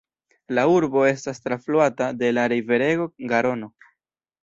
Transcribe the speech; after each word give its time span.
La 0.59 0.63
urbo 0.75 1.03
estas 1.09 1.43
trafluata 1.45 2.09
de 2.25 2.33
la 2.41 2.49
riverego 2.57 3.11
Garono. 3.35 3.75